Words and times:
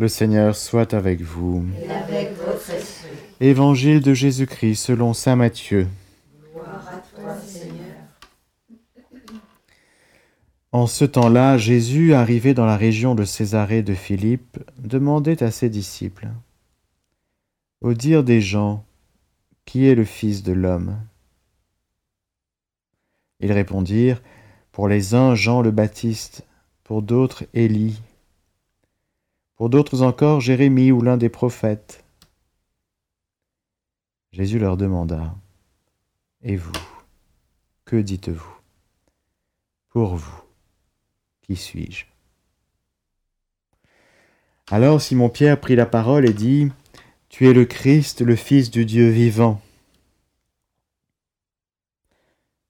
Le 0.00 0.06
Seigneur 0.06 0.54
soit 0.54 0.94
avec 0.94 1.22
vous. 1.22 1.66
Et 1.76 1.90
avec 1.90 2.36
votre 2.36 2.70
esprit. 2.70 3.08
Évangile 3.40 4.00
de 4.00 4.14
Jésus-Christ 4.14 4.76
selon 4.76 5.12
Saint 5.12 5.34
Matthieu. 5.34 5.88
Gloire 6.52 6.88
à 6.88 7.20
toi, 7.20 7.34
Seigneur. 7.44 7.96
En 10.70 10.86
ce 10.86 11.04
temps-là, 11.04 11.58
Jésus, 11.58 12.14
arrivé 12.14 12.54
dans 12.54 12.64
la 12.64 12.76
région 12.76 13.16
de 13.16 13.24
Césarée 13.24 13.82
de 13.82 13.94
Philippe, 13.94 14.58
demandait 14.78 15.42
à 15.42 15.50
ses 15.50 15.68
disciples 15.68 16.28
Au 17.80 17.92
dire 17.92 18.22
des 18.22 18.40
gens, 18.40 18.84
qui 19.64 19.84
est 19.88 19.96
le 19.96 20.04
Fils 20.04 20.44
de 20.44 20.52
l'homme? 20.52 20.96
Ils 23.40 23.50
répondirent 23.50 24.22
Pour 24.70 24.86
les 24.86 25.16
uns, 25.16 25.34
Jean 25.34 25.60
le 25.60 25.72
Baptiste, 25.72 26.46
pour 26.84 27.02
d'autres, 27.02 27.46
Élie 27.52 28.00
pour 29.58 29.68
d'autres 29.68 30.02
encore 30.02 30.40
Jérémie 30.40 30.92
ou 30.92 31.02
l'un 31.02 31.16
des 31.16 31.28
prophètes. 31.28 32.04
Jésus 34.30 34.60
leur 34.60 34.76
demanda, 34.76 35.34
Et 36.42 36.54
vous, 36.54 36.70
que 37.84 37.96
dites-vous 37.96 38.56
Pour 39.88 40.14
vous, 40.14 40.42
qui 41.42 41.56
suis-je? 41.56 42.04
Alors 44.70 45.02
Simon-Pierre 45.02 45.58
prit 45.58 45.74
la 45.74 45.86
parole 45.86 46.28
et 46.28 46.32
dit, 46.32 46.70
Tu 47.28 47.48
es 47.48 47.52
le 47.52 47.64
Christ, 47.64 48.20
le 48.20 48.36
Fils 48.36 48.70
du 48.70 48.84
Dieu 48.84 49.08
vivant. 49.08 49.60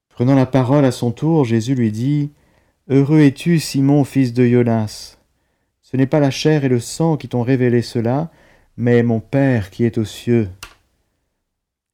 Prenant 0.08 0.34
la 0.34 0.46
parole 0.46 0.86
à 0.86 0.92
son 0.92 1.12
tour, 1.12 1.44
Jésus 1.44 1.74
lui 1.74 1.92
dit, 1.92 2.30
Heureux 2.88 3.20
es-tu, 3.20 3.60
Simon, 3.60 4.04
fils 4.04 4.32
de 4.32 4.46
Jonas 4.46 5.17
ce 5.90 5.96
n'est 5.96 6.06
pas 6.06 6.20
la 6.20 6.30
chair 6.30 6.66
et 6.66 6.68
le 6.68 6.80
sang 6.80 7.16
qui 7.16 7.28
t'ont 7.28 7.42
révélé 7.42 7.80
cela, 7.80 8.30
mais 8.76 9.02
mon 9.02 9.20
Père 9.20 9.70
qui 9.70 9.84
est 9.84 9.96
aux 9.96 10.04
cieux. 10.04 10.50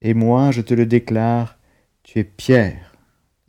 Et 0.02 0.14
moi, 0.14 0.50
je 0.50 0.62
te 0.62 0.74
le 0.74 0.84
déclare, 0.84 1.56
tu 2.02 2.18
es 2.18 2.24
pierre, 2.24 2.96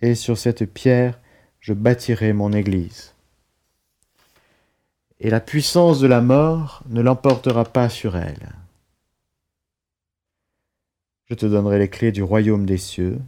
et 0.04 0.14
sur 0.14 0.38
cette 0.38 0.72
pierre, 0.72 1.20
je 1.62 1.74
bâtirai 1.74 2.32
mon 2.34 2.54
Église. 2.54 3.16
Et 5.20 5.32
la 5.32 5.40
puissance 5.40 6.00
de 6.00 6.06
la 6.06 6.22
mort 6.22 6.84
ne 6.90 7.02
l'emportera 7.02 7.64
pas 7.66 7.90
sur 7.90 8.16
elle. 8.16 8.54
Je 11.28 11.34
te 11.34 11.48
donnerai 11.48 11.80
les 11.80 11.90
clés 11.90 12.12
du 12.12 12.22
royaume 12.22 12.68
des 12.68 12.78
cieux. 12.78 13.20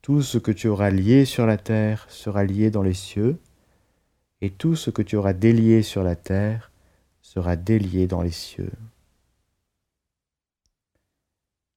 Tout 0.00 0.22
ce 0.22 0.38
que 0.38 0.50
tu 0.50 0.66
auras 0.66 0.90
lié 0.90 1.24
sur 1.24 1.46
la 1.46 1.56
terre 1.56 2.04
sera 2.08 2.42
lié 2.42 2.72
dans 2.72 2.82
les 2.82 2.94
cieux, 2.94 3.38
et 4.42 4.50
tout 4.50 4.74
ce 4.74 4.90
que 4.90 5.02
tu 5.02 5.16
auras 5.16 5.32
délié 5.32 5.82
sur 5.82 6.02
la 6.02 6.16
terre 6.16 6.72
sera 7.22 7.54
délié 7.54 8.08
dans 8.08 8.22
les 8.22 8.32
cieux. 8.32 8.72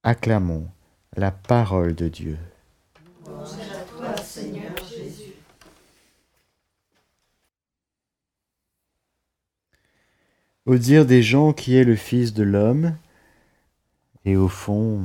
Acclamons 0.02 0.68
la 1.16 1.30
parole 1.30 1.94
de 1.94 2.08
Dieu. 2.08 2.36
Au 10.66 10.76
dire 10.76 11.06
des 11.06 11.22
gens 11.22 11.52
qui 11.52 11.76
est 11.76 11.84
le 11.84 11.94
Fils 11.94 12.34
de 12.34 12.42
l'homme, 12.42 12.96
et 14.24 14.36
au 14.36 14.48
fond, 14.48 15.02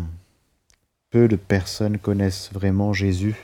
peu 1.12 1.28
de 1.28 1.36
personnes 1.36 2.00
connaissent 2.00 2.52
vraiment 2.52 2.92
Jésus, 2.92 3.36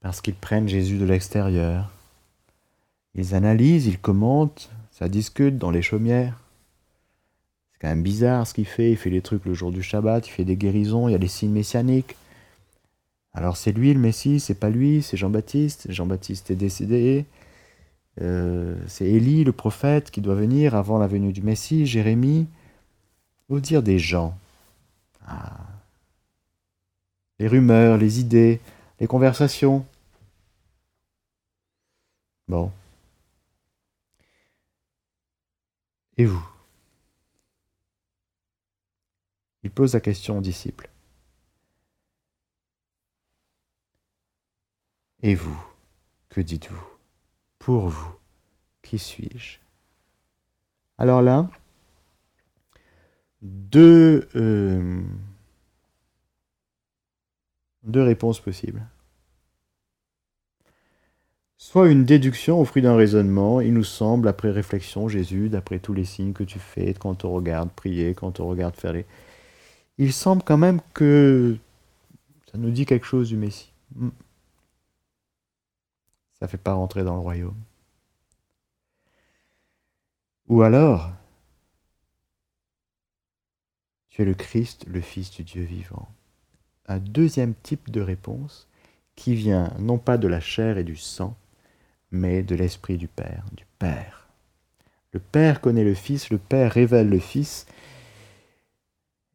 parce 0.00 0.20
qu'ils 0.20 0.34
prennent 0.34 0.68
Jésus 0.68 0.98
de 0.98 1.06
l'extérieur, 1.06 1.90
ils 3.14 3.34
analysent, 3.34 3.86
ils 3.86 3.98
commentent, 3.98 4.70
ça 4.90 5.08
discute 5.08 5.58
dans 5.58 5.70
les 5.70 5.82
chaumières. 5.82 6.40
C'est 7.72 7.78
quand 7.80 7.88
même 7.88 8.02
bizarre 8.02 8.46
ce 8.46 8.54
qu'il 8.54 8.66
fait. 8.66 8.92
Il 8.92 8.96
fait 8.96 9.10
les 9.10 9.22
trucs 9.22 9.44
le 9.44 9.54
jour 9.54 9.72
du 9.72 9.82
Shabbat, 9.82 10.26
il 10.26 10.30
fait 10.30 10.44
des 10.44 10.56
guérisons, 10.56 11.08
il 11.08 11.12
y 11.12 11.16
a 11.16 11.18
des 11.18 11.28
signes 11.28 11.52
messianiques. 11.52 12.16
Alors 13.32 13.56
c'est 13.56 13.72
lui 13.72 13.92
le 13.92 14.00
Messie, 14.00 14.38
c'est 14.40 14.54
pas 14.54 14.70
lui, 14.70 15.02
c'est 15.02 15.16
Jean-Baptiste. 15.16 15.90
Jean-Baptiste 15.90 16.50
est 16.50 16.56
décédé. 16.56 17.26
Euh, 18.20 18.76
c'est 18.86 19.06
Élie, 19.06 19.42
le 19.42 19.52
prophète, 19.52 20.10
qui 20.12 20.20
doit 20.20 20.36
venir 20.36 20.76
avant 20.76 20.98
la 20.98 21.08
venue 21.08 21.32
du 21.32 21.42
Messie, 21.42 21.86
Jérémie. 21.86 22.46
Au 23.48 23.60
dire 23.60 23.82
des 23.82 23.98
gens. 23.98 24.36
Ah. 25.26 25.66
Les 27.40 27.48
rumeurs, 27.48 27.98
les 27.98 28.20
idées, 28.20 28.60
les 29.00 29.06
conversations. 29.08 29.84
Bon, 32.46 32.70
Et 36.16 36.24
vous? 36.24 36.46
Il 39.62 39.70
pose 39.70 39.94
la 39.94 40.00
question 40.00 40.38
aux 40.38 40.42
disciples. 40.42 40.88
Et 45.22 45.34
vous, 45.34 45.58
que 46.28 46.40
dites-vous? 46.40 46.86
Pour 47.58 47.88
vous, 47.88 48.14
qui 48.82 48.98
suis-je? 48.98 49.58
Alors 50.98 51.22
là, 51.22 51.50
deux, 53.40 54.28
euh, 54.36 55.02
réponses 57.84 58.40
possibles 58.40 58.86
soit 61.64 61.90
une 61.90 62.04
déduction 62.04 62.60
au 62.60 62.66
fruit 62.66 62.82
d'un 62.82 62.94
raisonnement, 62.94 63.62
il 63.62 63.72
nous 63.72 63.84
semble, 63.84 64.28
après 64.28 64.50
réflexion, 64.50 65.08
Jésus, 65.08 65.48
d'après 65.48 65.78
tous 65.78 65.94
les 65.94 66.04
signes 66.04 66.34
que 66.34 66.44
tu 66.44 66.58
fais, 66.58 66.92
quand 66.92 67.24
on 67.24 67.32
regarde 67.32 67.70
prier, 67.70 68.14
quand 68.14 68.38
on 68.38 68.46
regarde 68.46 68.76
faire 68.76 68.92
les... 68.92 69.06
Il 69.96 70.12
semble 70.12 70.42
quand 70.42 70.58
même 70.58 70.82
que 70.92 71.56
ça 72.52 72.58
nous 72.58 72.70
dit 72.70 72.84
quelque 72.84 73.06
chose 73.06 73.28
du 73.28 73.38
Messie. 73.38 73.72
Hmm. 73.96 74.10
Ça 76.38 76.44
ne 76.44 76.50
fait 76.50 76.58
pas 76.58 76.74
rentrer 76.74 77.02
dans 77.02 77.14
le 77.14 77.20
royaume. 77.20 77.56
Ou 80.48 80.60
alors, 80.60 81.12
tu 84.10 84.20
es 84.20 84.26
le 84.26 84.34
Christ, 84.34 84.84
le 84.86 85.00
Fils 85.00 85.30
du 85.30 85.44
Dieu 85.44 85.62
vivant. 85.62 86.08
Un 86.86 86.98
deuxième 86.98 87.54
type 87.54 87.90
de 87.90 88.02
réponse 88.02 88.68
qui 89.16 89.34
vient 89.34 89.72
non 89.78 89.96
pas 89.96 90.18
de 90.18 90.28
la 90.28 90.40
chair 90.40 90.76
et 90.76 90.84
du 90.84 90.96
sang, 90.96 91.34
mais 92.14 92.42
de 92.42 92.54
l'Esprit 92.54 92.96
du 92.96 93.08
Père, 93.08 93.44
du 93.56 93.66
Père. 93.78 94.28
Le 95.12 95.20
Père 95.20 95.60
connaît 95.60 95.84
le 95.84 95.94
Fils, 95.94 96.30
le 96.30 96.38
Père 96.38 96.72
révèle 96.72 97.08
le 97.08 97.18
Fils, 97.18 97.66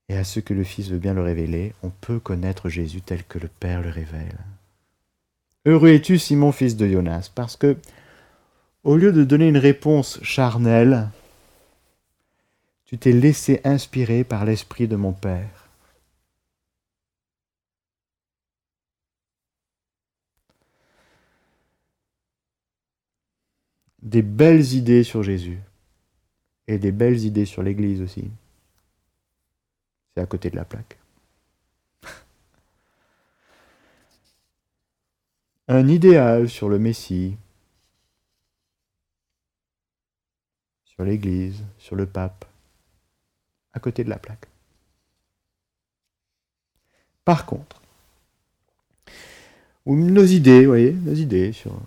et 0.07 0.17
à 0.17 0.23
ce 0.23 0.39
que 0.39 0.53
le 0.53 0.63
Fils 0.63 0.89
veut 0.89 0.97
bien 0.97 1.13
le 1.13 1.21
révéler, 1.21 1.73
on 1.83 1.89
peut 1.89 2.19
connaître 2.19 2.69
Jésus 2.69 3.01
tel 3.01 3.23
que 3.23 3.37
le 3.37 3.47
Père 3.47 3.81
le 3.81 3.89
révèle. 3.89 4.39
Heureux 5.65 5.89
es-tu, 5.89 6.17
Simon, 6.17 6.51
fils 6.51 6.75
de 6.77 6.87
Jonas, 6.87 7.29
parce 7.33 7.55
que, 7.55 7.77
au 8.83 8.97
lieu 8.97 9.11
de 9.11 9.23
donner 9.23 9.47
une 9.47 9.57
réponse 9.57 10.19
charnelle, 10.23 11.09
tu 12.85 12.97
t'es 12.97 13.11
laissé 13.11 13.61
inspirer 13.63 14.23
par 14.23 14.45
l'Esprit 14.45 14.87
de 14.87 14.95
mon 14.95 15.11
Père. 15.11 15.58
Des 24.01 24.21
belles 24.21 24.73
idées 24.73 25.03
sur 25.03 25.23
Jésus 25.23 25.59
et 26.67 26.77
des 26.77 26.91
belles 26.91 27.23
idées 27.23 27.45
sur 27.45 27.63
l'Église 27.63 28.01
aussi. 28.01 28.29
C'est 30.13 30.21
à 30.21 30.25
côté 30.25 30.49
de 30.49 30.55
la 30.55 30.65
plaque. 30.65 30.97
Un 35.67 35.87
idéal 35.87 36.49
sur 36.49 36.69
le 36.69 36.79
Messie, 36.79 37.35
sur 40.85 41.03
l'Église, 41.03 41.63
sur 41.77 41.95
le 41.95 42.05
pape, 42.05 42.45
à 43.73 43.79
côté 43.79 44.03
de 44.03 44.09
la 44.09 44.19
plaque. 44.19 44.47
Par 47.25 47.45
contre, 47.45 47.81
nos 49.85 50.25
idées, 50.25 50.61
vous 50.61 50.71
voyez, 50.71 50.93
nos 50.93 51.13
idées 51.13 51.51
sur 51.51 51.79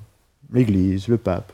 l'Église, 0.50 1.08
le 1.08 1.18
pape, 1.18 1.52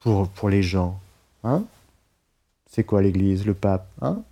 pour, 0.00 0.48
les 0.48 0.62
gens. 0.62 1.00
Hein? 1.44 1.64
C'est 2.70 2.84
quoi 2.84 3.02
l'Église, 3.02 3.46
le 3.46 3.54
pape 3.54 3.88
hein? 4.00 4.22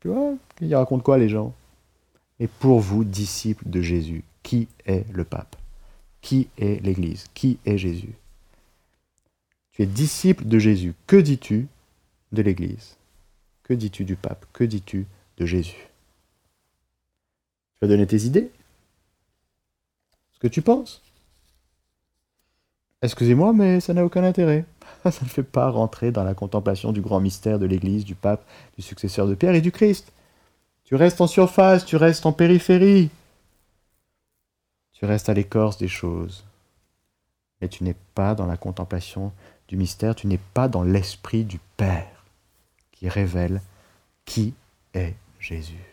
Tu 0.00 0.08
vois 0.08 0.34
Il 0.60 0.74
raconte 0.74 1.02
quoi 1.02 1.18
les 1.18 1.28
gens? 1.28 1.54
Et 2.40 2.46
pour 2.46 2.80
vous, 2.80 3.04
disciples 3.04 3.68
de 3.68 3.80
Jésus, 3.80 4.24
qui 4.42 4.68
est 4.86 5.06
le 5.12 5.24
pape? 5.24 5.56
Qui 6.20 6.48
est 6.58 6.82
l'Église? 6.82 7.26
Qui 7.34 7.58
est 7.64 7.78
Jésus? 7.78 8.14
Tu 9.72 9.82
es 9.82 9.86
disciple 9.86 10.44
de 10.44 10.58
Jésus. 10.58 10.94
Que 11.06 11.16
dis-tu 11.16 11.66
de 12.32 12.42
l'Église? 12.42 12.96
Que 13.64 13.74
dis-tu 13.74 14.04
du 14.04 14.16
pape? 14.16 14.46
Que 14.52 14.64
dis-tu 14.64 15.06
de 15.38 15.46
Jésus? 15.46 15.88
Tu 17.74 17.80
vas 17.80 17.88
donner 17.88 18.06
tes 18.06 18.22
idées? 18.24 18.50
Ce 20.32 20.38
que 20.38 20.48
tu 20.48 20.62
penses? 20.62 21.02
Excusez-moi, 23.02 23.52
mais 23.52 23.80
ça 23.80 23.92
n'a 23.94 24.04
aucun 24.04 24.24
intérêt. 24.24 24.64
Ça 25.10 25.24
ne 25.24 25.28
fait 25.28 25.42
pas 25.42 25.70
rentrer 25.70 26.12
dans 26.12 26.24
la 26.24 26.34
contemplation 26.34 26.92
du 26.92 27.02
grand 27.02 27.20
mystère 27.20 27.58
de 27.58 27.66
l'Église, 27.66 28.04
du 28.04 28.14
pape, 28.14 28.44
du 28.76 28.82
successeur 28.82 29.26
de 29.26 29.34
Pierre 29.34 29.54
et 29.54 29.60
du 29.60 29.70
Christ. 29.70 30.12
Tu 30.84 30.94
restes 30.94 31.20
en 31.20 31.26
surface, 31.26 31.84
tu 31.84 31.96
restes 31.96 32.24
en 32.26 32.32
périphérie. 32.32 33.10
Tu 34.92 35.04
restes 35.04 35.28
à 35.28 35.34
l'écorce 35.34 35.76
des 35.76 35.88
choses. 35.88 36.44
Mais 37.60 37.68
tu 37.68 37.84
n'es 37.84 37.96
pas 38.14 38.34
dans 38.34 38.46
la 38.46 38.56
contemplation 38.56 39.32
du 39.68 39.76
mystère, 39.76 40.14
tu 40.14 40.26
n'es 40.26 40.40
pas 40.54 40.68
dans 40.68 40.82
l'esprit 40.82 41.44
du 41.44 41.58
Père 41.76 42.24
qui 42.92 43.08
révèle 43.08 43.60
qui 44.24 44.54
est 44.94 45.14
Jésus. 45.38 45.84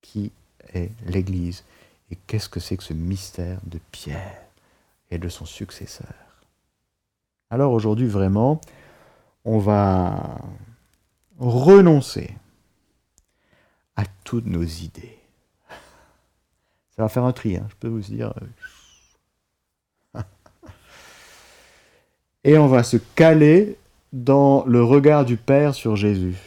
Qui 0.00 0.32
est 0.72 0.90
l'Église 1.06 1.64
et 2.10 2.16
qu'est-ce 2.26 2.48
que 2.48 2.60
c'est 2.60 2.76
que 2.76 2.84
ce 2.84 2.92
mystère 2.92 3.58
de 3.64 3.78
Pierre 3.90 4.42
et 5.10 5.18
de 5.18 5.28
son 5.28 5.46
successeur. 5.46 6.31
Alors 7.52 7.72
aujourd'hui, 7.74 8.06
vraiment, 8.06 8.62
on 9.44 9.58
va 9.58 10.38
renoncer 11.38 12.30
à 13.94 14.04
toutes 14.24 14.46
nos 14.46 14.62
idées. 14.62 15.18
Ça 16.96 17.02
va 17.02 17.10
faire 17.10 17.24
un 17.24 17.32
tri, 17.32 17.58
hein, 17.58 17.66
je 17.68 17.74
peux 17.78 17.88
vous 17.88 18.00
dire. 18.00 18.32
Et 22.44 22.56
on 22.56 22.68
va 22.68 22.82
se 22.82 22.96
caler 22.96 23.76
dans 24.14 24.64
le 24.64 24.82
regard 24.82 25.26
du 25.26 25.36
Père 25.36 25.74
sur 25.74 25.94
Jésus. 25.94 26.38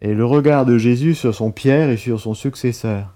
Et 0.00 0.14
le 0.14 0.26
regard 0.26 0.66
de 0.66 0.78
Jésus 0.78 1.14
sur 1.14 1.32
son 1.32 1.52
Pierre 1.52 1.90
et 1.90 1.96
sur 1.96 2.18
son 2.18 2.34
successeur. 2.34 3.14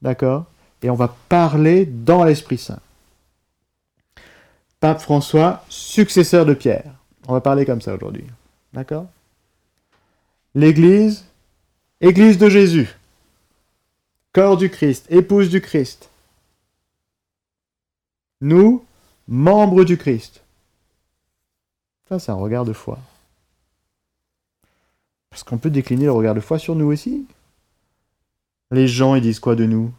D'accord? 0.00 0.46
Et 0.80 0.88
on 0.88 0.94
va 0.94 1.14
parler 1.28 1.84
dans 1.84 2.24
l'Esprit 2.24 2.56
Saint. 2.56 2.80
Pape 4.82 5.00
François, 5.00 5.64
successeur 5.68 6.44
de 6.44 6.54
Pierre. 6.54 6.92
On 7.28 7.34
va 7.34 7.40
parler 7.40 7.64
comme 7.64 7.80
ça 7.80 7.94
aujourd'hui. 7.94 8.24
D'accord? 8.72 9.06
L'Église, 10.56 11.24
Église 12.00 12.36
de 12.36 12.48
Jésus. 12.48 12.92
Corps 14.32 14.56
du 14.56 14.70
Christ, 14.70 15.06
épouse 15.08 15.50
du 15.50 15.60
Christ. 15.60 16.10
Nous, 18.40 18.84
membres 19.28 19.84
du 19.84 19.96
Christ. 19.96 20.42
Ça, 22.08 22.18
c'est 22.18 22.32
un 22.32 22.34
regard 22.34 22.64
de 22.64 22.72
foi. 22.72 22.98
Parce 25.30 25.44
qu'on 25.44 25.58
peut 25.58 25.70
décliner 25.70 26.06
le 26.06 26.12
regard 26.12 26.34
de 26.34 26.40
foi 26.40 26.58
sur 26.58 26.74
nous 26.74 26.90
aussi. 26.90 27.24
Les 28.72 28.88
gens, 28.88 29.14
ils 29.14 29.22
disent 29.22 29.38
quoi 29.38 29.54
de 29.54 29.64
nous? 29.64 29.94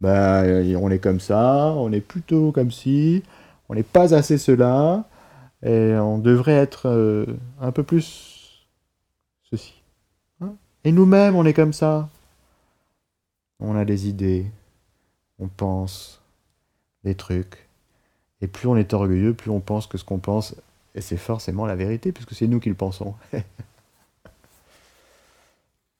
Ben, 0.00 0.76
on 0.76 0.90
est 0.90 0.98
comme 0.98 1.20
ça, 1.20 1.72
on 1.76 1.92
est 1.92 2.00
plutôt 2.00 2.52
comme 2.52 2.70
ci, 2.70 3.22
on 3.68 3.74
n'est 3.74 3.82
pas 3.82 4.14
assez 4.14 4.38
cela, 4.38 5.04
et 5.62 5.94
on 5.94 6.18
devrait 6.18 6.52
être 6.52 6.88
euh, 6.88 7.26
un 7.60 7.72
peu 7.72 7.82
plus 7.82 8.66
ceci. 9.50 9.74
Hein 10.40 10.52
et 10.84 10.92
nous-mêmes, 10.92 11.34
on 11.34 11.44
est 11.46 11.54
comme 11.54 11.72
ça. 11.72 12.08
On 13.58 13.74
a 13.76 13.84
des 13.86 14.08
idées, 14.08 14.46
on 15.38 15.48
pense 15.48 16.20
des 17.04 17.14
trucs, 17.14 17.68
et 18.42 18.48
plus 18.48 18.68
on 18.68 18.76
est 18.76 18.92
orgueilleux, 18.92 19.32
plus 19.32 19.50
on 19.50 19.60
pense 19.60 19.86
que 19.86 19.96
ce 19.96 20.04
qu'on 20.04 20.18
pense 20.18 20.54
et 20.96 21.02
c'est 21.02 21.18
forcément 21.18 21.66
la 21.66 21.76
vérité, 21.76 22.10
puisque 22.10 22.34
c'est 22.34 22.46
nous 22.46 22.58
qui 22.58 22.70
le 22.70 22.74
pensons. 22.74 23.14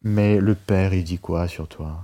Mais 0.02 0.40
le 0.40 0.54
Père, 0.54 0.94
il 0.94 1.04
dit 1.04 1.18
quoi 1.18 1.46
sur 1.48 1.68
toi? 1.68 2.02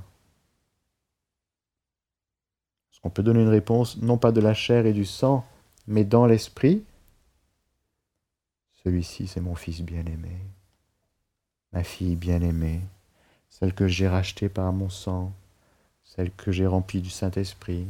On 3.03 3.11
peut 3.11 3.23
donner 3.23 3.43
une 3.43 3.49
réponse, 3.49 3.97
non 4.01 4.17
pas 4.17 4.33
de 4.33 4.41
la 4.41 4.55
chair 4.55 4.87
et 4.87 4.93
du 4.93 5.05
sang, 5.05 5.45
mais 5.87 6.05
dans 6.05 6.27
l'esprit. 6.27 6.85
Celui-ci, 8.85 9.27
c'est 9.27 9.41
mon 9.41 9.55
fils 9.55 9.81
bien-aimé, 9.81 10.37
ma 11.73 11.85
fille 11.85 12.17
bien-aimée, 12.17 12.81
celle 13.49 13.75
que 13.75 13.87
j'ai 13.87 14.09
rachetée 14.09 14.49
par 14.49 14.73
mon 14.73 14.89
sang, 14.89 15.33
celle 16.05 16.33
que 16.33 16.51
j'ai 16.51 16.67
remplie 16.67 17.01
du 17.01 17.11
Saint-Esprit. 17.11 17.87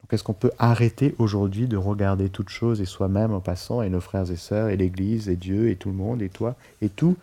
Donc 0.00 0.12
est-ce 0.12 0.24
qu'on 0.24 0.34
peut 0.34 0.52
arrêter 0.58 1.14
aujourd'hui 1.18 1.68
de 1.68 1.76
regarder 1.76 2.28
toutes 2.28 2.48
choses 2.48 2.80
et 2.80 2.86
soi-même 2.86 3.32
en 3.32 3.40
passant, 3.40 3.82
et 3.82 3.88
nos 3.88 4.00
frères 4.00 4.30
et 4.30 4.36
sœurs, 4.36 4.68
et 4.68 4.76
l'Église, 4.76 5.28
et 5.28 5.36
Dieu, 5.36 5.70
et 5.70 5.76
tout 5.76 5.90
le 5.90 5.96
monde, 5.96 6.22
et 6.22 6.28
toi, 6.28 6.54
et 6.82 6.88
tout, 6.88 7.16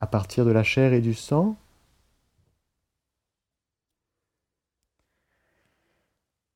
à 0.00 0.06
partir 0.06 0.44
de 0.44 0.50
la 0.50 0.64
chair 0.64 0.92
et 0.92 1.00
du 1.00 1.14
sang? 1.14 1.56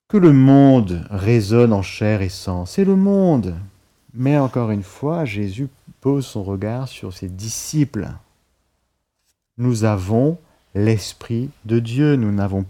Que 0.09 0.17
le 0.17 0.33
monde 0.33 1.05
résonne 1.11 1.73
en 1.73 1.83
chair 1.83 2.23
et 2.23 2.29
sang, 2.29 2.65
c'est 2.65 2.85
le 2.85 2.97
monde. 2.97 3.57
Mais 4.15 4.39
encore 4.39 4.71
une 4.71 4.85
fois, 4.85 5.25
Jésus 5.25 5.69
pose 6.01 6.25
son 6.25 6.45
regard 6.45 6.89
sur 6.89 7.13
ses 7.13 7.29
disciples. 7.29 8.09
Nous 9.59 9.85
avons 9.85 10.39
l'Esprit 10.75 11.51
de 11.65 11.81
Dieu, 11.81 12.17
nous 12.17 12.31
n'avons 12.31 12.67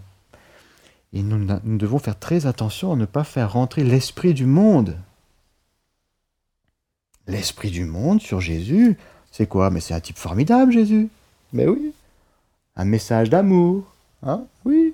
et 1.13 1.23
nous, 1.23 1.45
devons 1.63 1.99
faire 1.99 2.19
très 2.19 2.45
attention 2.45 2.93
à 2.93 2.95
ne 2.95 3.05
pas 3.05 3.23
faire 3.23 3.53
rentrer 3.53 3.83
l'esprit 3.83 4.33
du 4.33 4.45
monde. 4.45 4.97
L'esprit 7.27 7.71
du 7.71 7.85
monde 7.85 8.21
sur 8.21 8.41
Jésus, 8.41 8.97
c'est 9.31 9.47
quoi? 9.47 9.69
Mais 9.69 9.79
c'est 9.79 9.93
un 9.93 9.99
type 9.99 10.17
formidable, 10.17 10.71
Jésus. 10.71 11.09
Mais 11.53 11.67
oui. 11.67 11.93
Un 12.75 12.85
message 12.85 13.29
d'amour. 13.29 13.83
Hein? 14.23 14.43
Oui. 14.65 14.86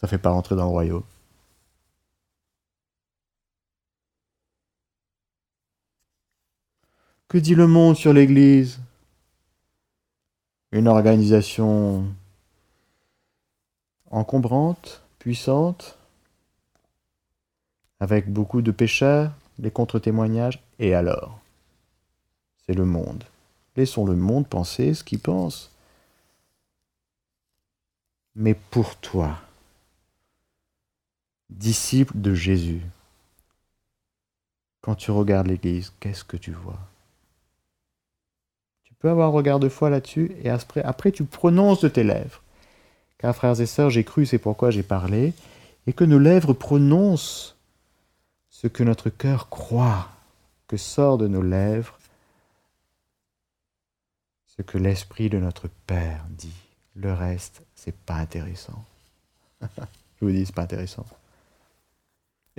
Ça 0.00 0.08
fait 0.08 0.16
pas 0.16 0.30
rentrer 0.30 0.56
dans 0.56 0.64
le 0.64 0.70
royaume. 0.70 1.02
Que 7.28 7.36
dit 7.36 7.54
le 7.54 7.66
monde 7.66 7.96
sur 7.96 8.14
l'Église? 8.14 8.80
Une 10.72 10.88
organisation 10.88 12.06
encombrante, 14.10 15.02
puissante, 15.18 15.98
avec 18.00 18.32
beaucoup 18.32 18.62
de 18.62 18.70
pécheurs, 18.70 19.32
des 19.58 19.70
contre-témoignages, 19.70 20.62
et 20.78 20.94
alors? 20.94 21.38
C'est 22.64 22.72
le 22.72 22.86
monde. 22.86 23.24
Laissons 23.76 24.06
le 24.06 24.16
monde 24.16 24.48
penser 24.48 24.94
ce 24.94 25.04
qu'il 25.04 25.18
pense. 25.18 25.70
Mais 28.34 28.54
pour 28.54 28.96
toi, 28.96 29.36
disciple 31.50 32.18
de 32.18 32.34
Jésus, 32.34 32.82
quand 34.80 34.94
tu 34.94 35.10
regardes 35.10 35.48
l'Église, 35.48 35.92
qu'est-ce 36.00 36.24
que 36.24 36.36
tu 36.36 36.52
vois? 36.52 36.78
Tu 38.84 38.94
peux 38.94 39.10
avoir 39.10 39.28
un 39.28 39.32
regard 39.32 39.60
de 39.60 39.68
foi 39.68 39.90
là-dessus, 39.90 40.32
et 40.42 40.48
après, 40.48 40.82
après 40.82 41.12
tu 41.12 41.24
prononces 41.24 41.80
de 41.80 41.88
tes 41.88 42.04
lèvres 42.04 42.42
car 43.20 43.36
frères 43.36 43.60
et 43.60 43.66
sœurs, 43.66 43.90
j'ai 43.90 44.02
cru, 44.02 44.24
c'est 44.24 44.38
pourquoi 44.38 44.70
j'ai 44.70 44.82
parlé, 44.82 45.34
et 45.86 45.92
que 45.92 46.04
nos 46.04 46.18
lèvres 46.18 46.54
prononcent 46.54 47.54
ce 48.48 48.66
que 48.66 48.82
notre 48.82 49.10
cœur 49.10 49.50
croit, 49.50 50.08
que 50.66 50.78
sort 50.78 51.18
de 51.18 51.28
nos 51.28 51.42
lèvres 51.42 51.98
ce 54.56 54.62
que 54.62 54.78
l'esprit 54.78 55.28
de 55.28 55.38
notre 55.38 55.68
Père 55.86 56.24
dit. 56.30 56.52
Le 56.96 57.12
reste, 57.12 57.62
c'est 57.74 57.94
pas 57.94 58.16
intéressant. 58.16 58.84
Je 59.62 60.24
vous 60.24 60.30
dis, 60.30 60.46
c'est 60.46 60.54
pas 60.54 60.62
intéressant. 60.62 61.06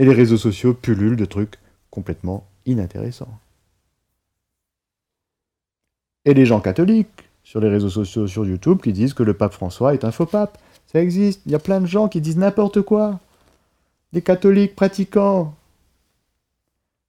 Et 0.02 0.06
les 0.06 0.14
réseaux 0.14 0.38
sociaux 0.38 0.74
pullulent 0.74 1.16
de 1.16 1.26
trucs 1.26 1.60
complètement 1.92 2.48
inintéressants. 2.66 3.38
Et 6.26 6.34
les 6.34 6.48
gens 6.48 6.60
catholiques 6.60 7.30
sur 7.44 7.60
les 7.60 7.70
réseaux 7.70 7.92
sociaux, 7.92 8.26
sur 8.26 8.44
YouTube, 8.44 8.82
qui 8.82 8.94
disent 8.94 9.14
que 9.14 9.22
le 9.22 9.36
pape 9.36 9.54
François 9.54 9.94
est 9.94 10.04
un 10.04 10.10
faux 10.10 10.26
pape. 10.26 10.58
Ça 10.88 11.00
existe. 11.04 11.42
Il 11.46 11.52
y 11.52 11.56
a 11.56 11.60
plein 11.60 11.80
de 11.80 11.86
gens 11.86 12.08
qui 12.08 12.20
disent 12.20 12.38
n'importe 12.38 12.82
quoi. 12.82 13.20
Des 14.12 14.24
catholiques 14.24 14.76
pratiquants. 14.76 15.54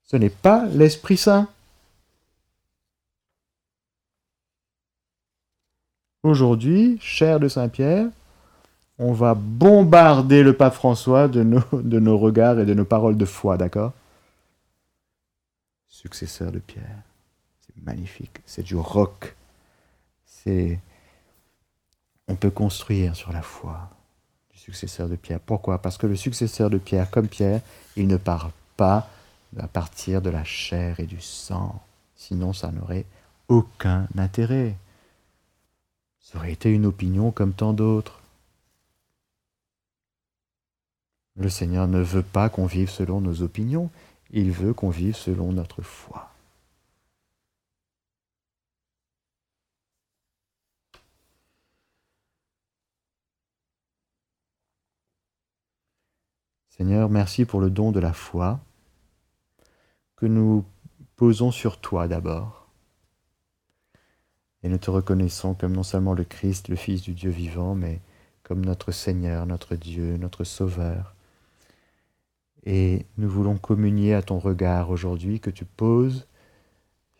Ce 0.05 0.19
n'est 0.19 0.29
pas 0.29 0.67
l'Esprit 0.67 1.17
Saint. 1.17 1.49
Aujourd'hui, 6.23 6.99
cher 7.01 7.41
de 7.41 7.49
Saint-Pierre, 7.49 8.09
on 8.99 9.13
va 9.13 9.35
bombarder 9.35 10.43
le 10.43 10.53
pape 10.53 10.75
François 10.75 11.29
de 11.29 11.43
nos, 11.43 12.19
regards 12.19 12.61
et 12.61 12.67
de 12.67 12.75
nos 12.75 12.85
paroles 12.85 13.17
de 13.17 13.25
foi, 13.25 13.57
d'accord? 13.57 13.93
Successeur 15.89 16.53
de 16.53 16.59
Pierre. 16.59 17.03
C'est 17.61 17.85
magnifique. 17.85 18.41
C'est 18.47 18.63
du 18.63 18.77
rock 18.77 19.35
on 22.29 22.35
peut 22.35 22.51
construire 22.51 23.17
sur 23.17 23.33
la 23.33 23.43
foi 23.43 23.91
du 24.51 24.59
successeur 24.59 25.09
de 25.09 25.17
Pierre. 25.17 25.41
Pourquoi? 25.41 25.79
Parce 25.79 25.99
que 25.99 26.07
le 26.07 26.17
successeur 26.17 26.71
de 26.71 26.79
Pierre, 26.79 27.11
comme 27.11 27.29
Pierre, 27.29 27.61
il 27.97 28.07
ne 28.07 28.17
parle 28.17 28.51
pas 28.77 29.09
à 29.59 29.69
partir 29.69 30.23
de 30.23 30.31
la 30.31 30.45
chair 30.45 31.01
et 31.01 31.07
du 31.07 31.21
sang. 31.21 31.81
Sinon, 32.17 32.53
ça 32.53 32.71
n'aurait 32.71 33.07
aucun 33.49 34.07
intérêt. 34.17 34.77
Ça 36.21 36.39
aurait 36.39 36.53
été 36.53 36.71
une 36.71 36.87
opinion 36.87 37.31
comme 37.31 37.53
tant 37.53 37.73
d'autres. 37.73 38.22
Le 41.37 41.49
Seigneur 41.49 41.89
ne 41.89 42.01
veut 42.01 42.23
pas 42.23 42.49
qu'on 42.49 42.67
vive 42.67 42.91
selon 42.91 43.21
nos 43.21 43.43
opinions, 43.43 43.91
il 44.31 44.51
veut 44.51 44.75
qu'on 44.75 44.91
vive 44.91 45.17
selon 45.17 45.53
notre 45.53 45.83
foi. 45.83 46.33
Seigneur, 56.69 57.11
merci 57.11 57.45
pour 57.45 57.61
le 57.61 57.71
don 57.71 57.93
de 57.93 58.01
la 58.01 58.13
foi 58.13 58.59
que 60.17 60.27
nous 60.27 60.65
posons 61.17 61.51
sur 61.51 61.79
toi 61.79 62.09
d'abord. 62.09 62.67
Et 64.63 64.69
nous 64.69 64.79
te 64.79 64.91
reconnaissons 64.91 65.55
comme 65.55 65.73
non 65.73 65.83
seulement 65.83 66.15
le 66.15 66.25
Christ, 66.25 66.69
le 66.69 66.77
Fils 66.77 67.03
du 67.03 67.13
Dieu 67.13 67.31
vivant, 67.31 67.75
mais 67.75 68.01
comme 68.43 68.65
notre 68.65 68.91
Seigneur, 68.91 69.47
notre 69.47 69.77
Dieu, 69.77 70.17
notre 70.17 70.45
Sauveur. 70.45 71.15
Et 72.65 73.07
nous 73.19 73.29
voulons 73.29 73.57
communier 73.57 74.15
à 74.15 74.23
ton 74.23 74.39
regard 74.39 74.91
aujourd'hui 74.91 75.41
que 75.41 75.51
tu 75.51 75.65
poses 75.65 76.27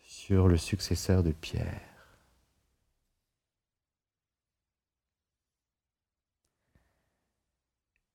sur 0.05 0.47
le 0.47 0.57
successeur 0.57 1.23
de 1.23 1.31
Pierre. 1.31 1.81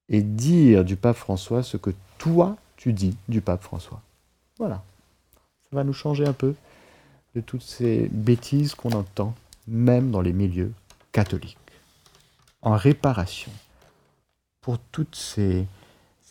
et 0.09 0.23
dire 0.23 0.85
du 0.85 0.97
pape 0.97 1.17
François 1.17 1.63
ce 1.63 1.77
que 1.77 1.91
toi 2.19 2.57
tu 2.77 2.93
dis 2.93 3.17
du 3.29 3.41
pape 3.41 3.63
François. 3.63 4.01
Voilà. 4.59 4.83
Ça 5.71 5.77
va 5.77 5.85
nous 5.85 5.93
changer 5.93 6.27
un 6.27 6.33
peu 6.33 6.55
de 7.35 7.41
toutes 7.41 7.63
ces 7.63 8.09
bêtises 8.09 8.75
qu'on 8.75 8.93
entend, 8.93 9.35
même 9.67 10.11
dans 10.11 10.21
les 10.21 10.33
milieux 10.33 10.73
catholiques. 11.13 11.59
En 12.63 12.77
réparation 12.77 13.53
pour 14.61 14.79
toutes 14.79 15.17
ces, 15.17 15.67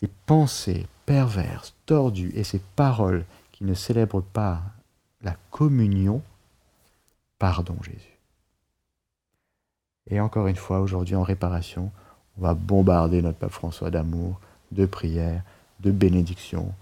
ces 0.00 0.08
pensées 0.26 0.86
perverses, 1.06 1.74
tordues 1.86 2.32
et 2.34 2.44
ces 2.44 2.60
paroles 2.76 3.24
qui 3.50 3.64
ne 3.64 3.74
célèbrent 3.74 4.22
pas 4.22 4.62
la 5.22 5.34
communion, 5.50 6.22
pardon 7.38 7.76
Jésus. 7.82 8.18
Et 10.10 10.20
encore 10.20 10.46
une 10.46 10.56
fois, 10.56 10.80
aujourd'hui 10.80 11.16
en 11.16 11.22
réparation, 11.22 11.90
on 12.36 12.42
va 12.42 12.54
bombarder 12.54 13.22
notre 13.22 13.38
pape 13.38 13.50
François 13.50 13.90
d'amour, 13.90 14.40
de 14.70 14.86
prière, 14.86 15.42
de 15.80 15.90
bénédiction, 15.90 16.72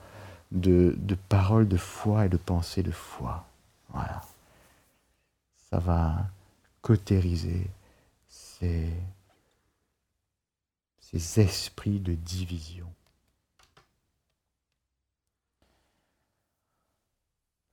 de, 0.53 0.95
de 0.99 1.15
paroles 1.15 1.69
de 1.69 1.77
foi 1.77 2.27
et 2.27 2.29
de 2.29 2.37
pensées 2.37 2.83
de 2.83 2.91
foi. 2.91 3.47
Voilà. 3.91 4.23
Ça 5.71 5.79
va 5.79 6.27
cautériser 6.83 7.67
ces, 8.29 8.93
ces 11.01 11.41
esprits 11.41 11.99
de 11.99 12.13
division. 12.13 12.87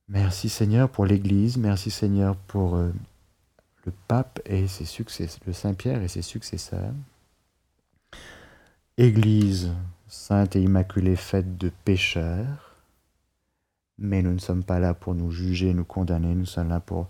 Merci 0.08 0.50
Seigneur 0.50 0.90
pour 0.90 1.06
l'Église, 1.06 1.56
merci 1.56 1.90
Seigneur 1.90 2.36
pour 2.36 2.76
euh, 2.76 2.92
le 3.86 3.92
pape 4.06 4.38
et 4.44 4.68
ses 4.68 4.84
successeurs, 4.84 5.40
le 5.46 5.54
Saint-Pierre 5.54 6.02
et 6.02 6.08
ses 6.08 6.20
successeurs. 6.20 6.92
Église 8.98 9.72
sainte 10.06 10.56
et 10.56 10.62
immaculée 10.62 11.16
faite 11.16 11.56
de 11.56 11.70
pécheurs, 11.86 12.76
mais 13.96 14.22
nous 14.22 14.34
ne 14.34 14.38
sommes 14.38 14.62
pas 14.62 14.78
là 14.78 14.92
pour 14.92 15.14
nous 15.14 15.30
juger, 15.30 15.72
nous 15.72 15.84
condamner, 15.84 16.34
nous 16.34 16.44
sommes 16.44 16.68
là 16.68 16.80
pour 16.80 17.08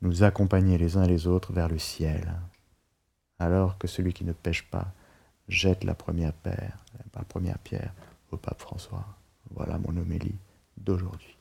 nous 0.00 0.22
accompagner 0.22 0.78
les 0.78 0.96
uns 0.96 1.06
les 1.06 1.26
autres 1.26 1.52
vers 1.52 1.68
le 1.68 1.78
ciel. 1.78 2.32
Alors 3.40 3.76
que 3.76 3.88
celui 3.88 4.12
qui 4.12 4.24
ne 4.24 4.32
pêche 4.32 4.62
pas 4.70 4.92
jette 5.48 5.82
la 5.82 5.94
première 5.94 6.32
pierre, 6.32 6.78
la 7.14 7.24
première 7.24 7.58
pierre 7.58 7.92
au 8.30 8.36
pape 8.36 8.60
François. 8.60 9.04
Voilà 9.50 9.78
mon 9.78 9.96
homélie 9.96 10.38
d'aujourd'hui. 10.76 11.35